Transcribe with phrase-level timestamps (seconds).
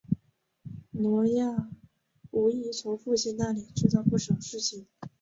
[0.95, 1.69] 挪亚
[2.31, 4.87] 无疑从父亲那里知道不少事情。